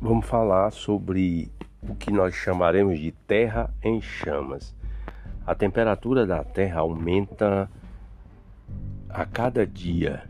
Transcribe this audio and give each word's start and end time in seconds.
vamos 0.00 0.26
falar 0.26 0.70
sobre 0.70 1.50
o 1.82 1.94
que 1.94 2.10
nós 2.12 2.34
chamaremos 2.34 2.98
de 2.98 3.12
terra 3.12 3.72
em 3.82 4.00
chamas. 4.00 4.74
A 5.46 5.54
temperatura 5.54 6.26
da 6.26 6.44
Terra 6.44 6.80
aumenta 6.80 7.70
a 9.08 9.24
cada 9.24 9.66
dia 9.66 10.24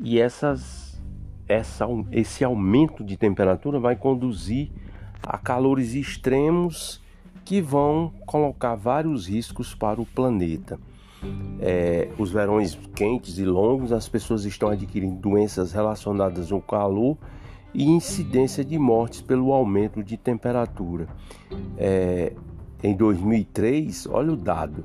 e 0.00 0.20
essas, 0.20 1.00
essa, 1.48 1.86
esse 2.12 2.44
aumento 2.44 3.02
de 3.04 3.16
temperatura 3.16 3.78
vai 3.78 3.96
conduzir 3.96 4.70
a 5.22 5.36
calores 5.36 5.94
extremos 5.94 7.02
que 7.44 7.60
vão 7.60 8.12
colocar 8.24 8.76
vários 8.76 9.26
riscos 9.28 9.74
para 9.74 10.00
o 10.00 10.06
planeta. 10.06 10.78
É, 11.60 12.08
os 12.16 12.30
verões 12.30 12.78
quentes 12.94 13.38
e 13.38 13.44
longos, 13.44 13.92
as 13.92 14.08
pessoas 14.08 14.44
estão 14.44 14.70
adquirindo 14.70 15.16
doenças 15.16 15.72
relacionadas 15.72 16.50
ao 16.50 16.62
calor 16.62 17.18
e 17.72 17.84
incidência 17.84 18.64
de 18.64 18.78
mortes 18.78 19.20
pelo 19.20 19.52
aumento 19.52 20.02
de 20.02 20.16
temperatura. 20.16 21.06
É, 21.76 22.32
em 22.82 22.96
2003, 22.96 24.06
olha 24.10 24.32
o 24.32 24.36
dado, 24.36 24.84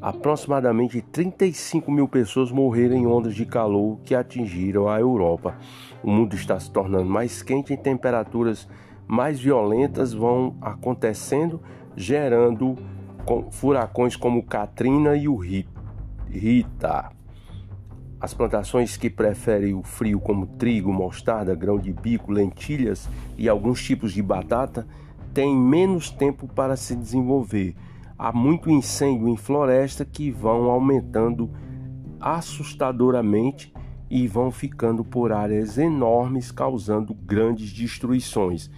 aproximadamente 0.00 1.00
35 1.00 1.90
mil 1.90 2.06
pessoas 2.06 2.50
morreram 2.50 2.96
em 2.96 3.06
ondas 3.06 3.34
de 3.34 3.44
calor 3.44 3.98
que 4.04 4.14
atingiram 4.14 4.88
a 4.88 5.00
Europa. 5.00 5.56
O 6.02 6.10
mundo 6.10 6.34
está 6.34 6.58
se 6.60 6.70
tornando 6.70 7.06
mais 7.06 7.42
quente 7.42 7.72
e 7.72 7.76
temperaturas 7.76 8.68
mais 9.06 9.38
violentas 9.38 10.12
vão 10.12 10.56
acontecendo, 10.60 11.60
gerando 11.96 12.76
furacões 13.50 14.16
como 14.16 14.42
Katrina 14.42 15.16
e 15.16 15.28
o 15.28 15.36
Rita. 15.36 17.13
As 18.24 18.32
plantações 18.32 18.96
que 18.96 19.10
preferem 19.10 19.74
o 19.74 19.82
frio, 19.82 20.18
como 20.18 20.46
trigo, 20.46 20.90
mostarda, 20.90 21.54
grão 21.54 21.78
de 21.78 21.92
bico, 21.92 22.32
lentilhas 22.32 23.06
e 23.36 23.50
alguns 23.50 23.84
tipos 23.84 24.14
de 24.14 24.22
batata, 24.22 24.86
têm 25.34 25.54
menos 25.54 26.08
tempo 26.08 26.48
para 26.48 26.74
se 26.74 26.96
desenvolver. 26.96 27.76
Há 28.18 28.32
muito 28.32 28.70
incêndio 28.70 29.28
em 29.28 29.36
floresta 29.36 30.06
que 30.06 30.30
vão 30.30 30.70
aumentando 30.70 31.50
assustadoramente 32.18 33.74
e 34.08 34.26
vão 34.26 34.50
ficando 34.50 35.04
por 35.04 35.30
áreas 35.30 35.76
enormes, 35.76 36.50
causando 36.50 37.12
grandes 37.12 37.70
destruições. 37.70 38.70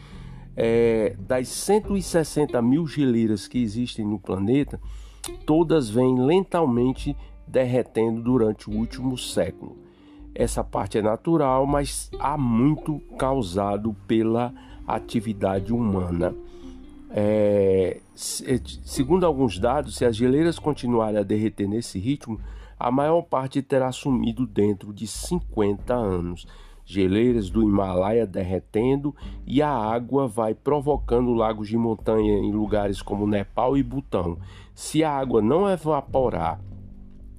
É, 0.56 1.14
das 1.20 1.46
160 1.46 2.60
mil 2.62 2.84
geleiras 2.84 3.46
que 3.46 3.62
existem 3.62 4.04
no 4.04 4.18
planeta, 4.18 4.80
todas 5.46 5.88
vêm 5.88 6.18
lentamente 6.18 7.16
derretendo 7.46 8.22
durante 8.22 8.68
o 8.68 8.74
último 8.74 9.16
século. 9.16 9.76
Essa 10.34 10.62
parte 10.62 10.98
é 10.98 11.02
natural, 11.02 11.66
mas 11.66 12.10
há 12.18 12.36
muito 12.36 13.00
causado 13.18 13.96
pela 14.06 14.52
atividade 14.86 15.72
humana. 15.72 16.34
É, 17.10 18.00
é, 18.44 18.60
segundo 18.84 19.24
alguns 19.24 19.58
dados, 19.58 19.96
se 19.96 20.04
as 20.04 20.14
geleiras 20.14 20.58
continuarem 20.58 21.18
a 21.18 21.22
derreter 21.22 21.66
nesse 21.66 21.98
ritmo, 21.98 22.38
a 22.78 22.90
maior 22.90 23.22
parte 23.22 23.62
terá 23.62 23.90
sumido 23.90 24.46
dentro 24.46 24.92
de 24.92 25.06
50 25.06 25.94
anos. 25.94 26.46
Geleiras 26.84 27.48
do 27.48 27.62
Himalaia 27.62 28.26
derretendo 28.26 29.16
e 29.44 29.60
a 29.60 29.70
água 29.70 30.28
vai 30.28 30.54
provocando 30.54 31.32
lagos 31.32 31.68
de 31.68 31.76
montanha 31.76 32.34
em 32.34 32.52
lugares 32.52 33.02
como 33.02 33.26
Nepal 33.26 33.76
e 33.76 33.82
Butão. 33.82 34.38
Se 34.74 35.02
a 35.02 35.10
água 35.10 35.40
não 35.42 35.68
evaporar 35.68 36.60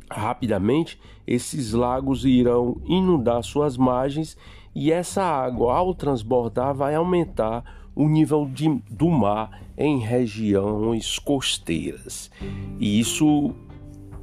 Rapidamente, 0.09 0.99
esses 1.25 1.73
lagos 1.73 2.23
irão 2.23 2.81
inundar 2.85 3.43
suas 3.43 3.75
margens 3.75 4.37
e 4.73 4.91
essa 4.91 5.23
água, 5.23 5.73
ao 5.75 5.93
transbordar, 5.93 6.73
vai 6.73 6.95
aumentar 6.95 7.89
o 7.95 8.07
nível 8.07 8.45
de, 8.45 8.69
do 8.89 9.09
mar 9.09 9.61
em 9.77 9.97
regiões 9.97 11.17
costeiras. 11.19 12.31
E 12.79 12.99
isso 12.99 13.53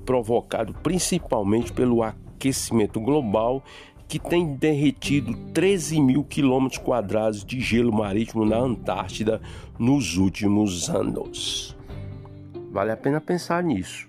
provocado 0.06 0.72
principalmente 0.74 1.72
pelo 1.72 2.02
aquecimento 2.02 3.00
global 3.00 3.62
que 4.06 4.18
tem 4.18 4.54
derretido 4.54 5.34
13 5.52 6.00
mil 6.00 6.22
quilômetros 6.22 6.78
quadrados 6.78 7.44
de 7.44 7.60
gelo 7.60 7.92
marítimo 7.92 8.44
na 8.44 8.58
Antártida 8.58 9.40
nos 9.78 10.16
últimos 10.16 10.88
anos. 10.88 11.76
Vale 12.70 12.92
a 12.92 12.96
pena 12.96 13.20
pensar 13.20 13.62
nisso. 13.62 14.06